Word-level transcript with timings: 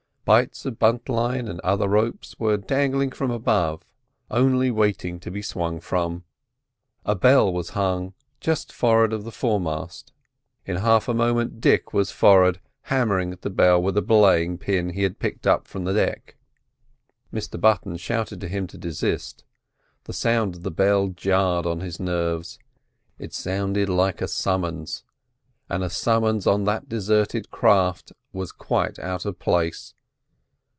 Bights 0.23 0.65
of 0.65 0.79
buntline 0.79 1.49
and 1.49 1.59
other 1.59 1.89
ropes 1.89 2.39
were 2.39 2.55
dangling 2.55 3.09
from 3.11 3.31
above, 3.31 3.81
only 4.29 4.69
waiting 4.71 5.19
to 5.19 5.29
be 5.31 5.41
swung 5.41 5.81
from. 5.81 6.23
A 7.03 7.15
bell 7.15 7.51
was 7.51 7.71
hung 7.71 8.13
just 8.39 8.71
forward 8.71 9.11
of 9.11 9.25
the 9.25 9.31
foremast. 9.31 10.13
In 10.65 10.77
half 10.77 11.09
a 11.09 11.13
moment 11.13 11.59
Dick 11.59 11.91
was 11.91 12.11
forward 12.11 12.61
hammering 12.83 13.33
at 13.33 13.41
the 13.41 13.49
bell 13.49 13.81
with 13.83 13.97
a 13.97 14.01
belaying 14.01 14.57
pin 14.57 14.91
he 14.91 15.03
had 15.03 15.19
picked 15.19 15.45
from 15.67 15.83
the 15.83 15.93
deck. 15.93 16.37
Mr 17.33 17.59
Button 17.59 17.97
shouted 17.97 18.39
to 18.41 18.47
him 18.47 18.67
to 18.67 18.77
desist; 18.77 19.43
the 20.05 20.13
sound 20.13 20.55
of 20.55 20.63
the 20.63 20.71
bell 20.71 21.09
jarred 21.09 21.65
on 21.65 21.81
his 21.81 21.99
nerves. 21.99 22.57
It 23.19 23.33
sounded 23.33 23.89
like 23.89 24.21
a 24.21 24.29
summons, 24.29 25.03
and 25.67 25.83
a 25.83 25.89
summons 25.89 26.47
on 26.47 26.63
that 26.65 26.87
deserted 26.87 27.49
craft 27.51 28.13
was 28.31 28.53
quite 28.53 28.97
out 28.97 29.25
of 29.25 29.37
place. 29.37 29.93